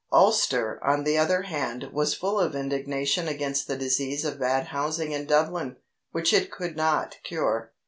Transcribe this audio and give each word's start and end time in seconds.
Ulster, 0.11 0.79
on 0.83 1.03
the 1.03 1.15
other 1.19 1.43
hand, 1.43 1.89
was 1.93 2.15
full 2.15 2.39
of 2.39 2.55
indignation 2.55 3.27
against 3.27 3.67
the 3.67 3.77
disease 3.77 4.25
of 4.25 4.39
bad 4.39 4.69
housing 4.69 5.11
in 5.11 5.27
Dublin, 5.27 5.75
which 6.11 6.33
it 6.33 6.49
could 6.51 6.75
not 6.75 7.17
cure. 7.23 7.71